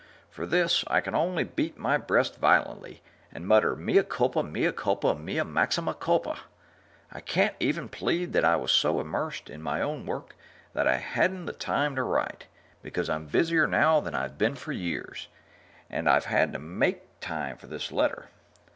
For 0.31 0.47
this, 0.47 0.83
I 0.87 0.99
can 0.99 1.13
only 1.13 1.43
beat 1.43 1.77
my 1.77 1.95
breast 1.99 2.37
violently 2.37 3.03
and 3.31 3.47
mutter 3.47 3.75
mea 3.75 4.01
culpa, 4.01 4.41
mea 4.41 4.71
culpa, 4.71 5.13
mea 5.13 5.43
maxima 5.43 5.93
culpa. 5.93 6.39
I 7.11 7.19
can't 7.19 7.55
even 7.59 7.87
plead 7.87 8.33
that 8.33 8.43
I 8.43 8.55
was 8.55 8.71
so 8.71 8.99
immersed 8.99 9.47
in 9.47 9.61
my 9.61 9.79
own 9.79 10.07
work 10.07 10.35
that 10.73 10.87
I 10.87 10.95
hadn't 10.97 11.45
the 11.45 11.53
time 11.53 11.95
to 11.97 12.01
write, 12.01 12.47
because 12.81 13.11
I'm 13.11 13.27
busier 13.27 13.65
right 13.65 13.69
now 13.69 13.99
than 13.99 14.15
I've 14.15 14.39
been 14.39 14.55
for 14.55 14.71
years, 14.71 15.27
and 15.87 16.09
I've 16.09 16.25
had 16.25 16.51
to 16.53 16.57
make 16.57 17.03
time 17.19 17.57
for 17.57 17.67
this 17.67 17.91
letter. 17.91 18.29